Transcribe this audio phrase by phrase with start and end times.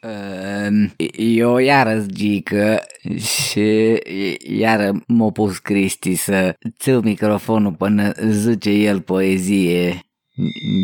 [0.00, 2.80] Ehm, Eu iară zică
[3.16, 3.98] și
[4.38, 10.00] iară m-a pus Cristi să țiu microfonul până zice el poezie.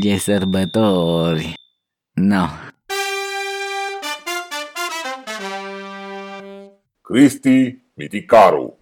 [0.00, 1.54] E sărbători.
[2.12, 2.46] No.
[7.00, 8.78] Cristi Miticaru.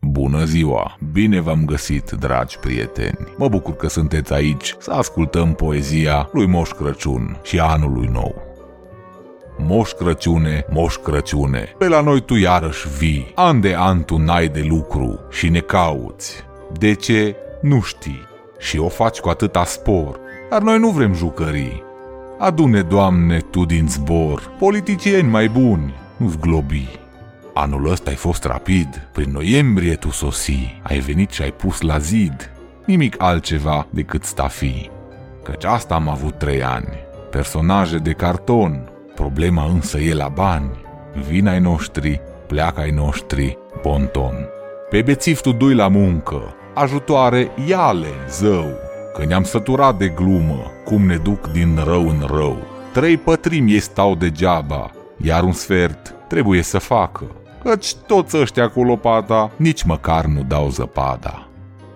[0.00, 0.98] Bună ziua!
[1.12, 3.18] Bine v-am găsit, dragi prieteni!
[3.36, 8.49] Mă bucur că sunteți aici să ascultăm poezia lui Moș Crăciun și a anului nou.
[9.72, 14.48] Moș Crăciune, Moș Crăciune, pe la noi tu iarăși vii, an de an tu n-ai
[14.48, 16.44] de lucru și ne cauți.
[16.78, 17.36] De ce?
[17.62, 18.22] Nu știi.
[18.58, 20.18] Și o faci cu atâta spor,
[20.50, 21.82] dar noi nu vrem jucării.
[22.38, 27.00] Adune, Doamne, tu din zbor, politicieni mai buni, nu-ți globii.
[27.54, 31.98] Anul ăsta ai fost rapid, prin noiembrie tu sosi, ai venit și ai pus la
[31.98, 32.50] zid,
[32.84, 34.90] nimic altceva decât stafi.
[35.42, 36.94] Căci asta am avut trei ani,
[37.30, 40.70] personaje de carton, problema însă e la bani.
[41.28, 44.34] Vin ai noștri, pleacă ai noștri, ponton.
[44.90, 48.66] Pe bețiv tu dui la muncă, ajutoare iale, zău,
[49.14, 52.56] că ne-am săturat de glumă, cum ne duc din rău în rău.
[52.92, 57.24] Trei pătrimi ei stau degeaba, iar un sfert trebuie să facă,
[57.64, 61.48] căci toți ăștia cu lopata nici măcar nu dau zăpada.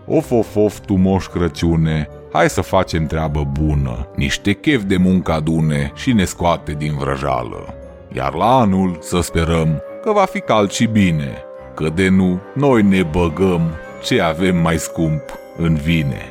[0.06, 5.32] Of, of, of, tu moș Crăciune, hai să facem treabă bună, niște chef de muncă
[5.32, 7.74] adune și ne scoate din vrăjală.
[8.12, 11.42] Iar la anul să sperăm că va fi cald și bine,
[11.74, 13.70] că de nu noi ne băgăm
[14.02, 15.22] ce avem mai scump
[15.56, 16.22] în vine.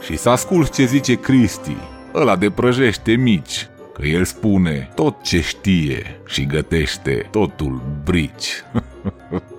[0.00, 1.76] Și să ascult ce zice Cristi,
[2.14, 8.64] ăla de prăjește mici, că el spune tot ce știe și gătește totul brici.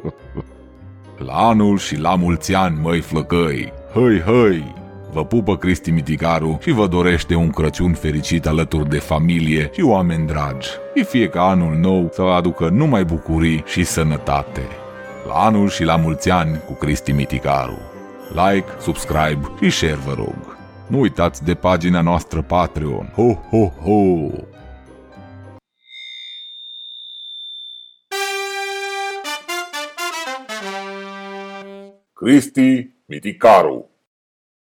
[1.27, 4.81] la anul și la mulți ani, măi flăcăi, hăi, hăi!
[5.13, 10.27] Vă pupă Cristi Miticaru și vă dorește un Crăciun fericit alături de familie și oameni
[10.27, 10.67] dragi.
[10.95, 14.61] Și fie ca anul nou să vă aducă numai bucurii și sănătate.
[15.27, 17.77] La anul și la mulți ani cu Cristi Miticaru.
[18.29, 20.57] Like, subscribe și share vă rog.
[20.87, 23.13] Nu uitați de pagina noastră Patreon.
[23.15, 24.29] Ho, ho, ho!
[32.13, 33.92] Cristi Miticaru.